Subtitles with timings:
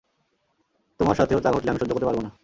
[0.99, 2.31] তোমার সাথেও তা ঘটলে আমি সহ্য করতে পারব না।